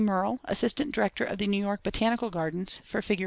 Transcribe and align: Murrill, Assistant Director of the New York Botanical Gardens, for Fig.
Murrill, 0.03 0.39
Assistant 0.45 0.91
Director 0.91 1.23
of 1.25 1.37
the 1.37 1.45
New 1.45 1.61
York 1.61 1.83
Botanical 1.83 2.31
Gardens, 2.31 2.81
for 2.83 3.03
Fig. 3.03 3.19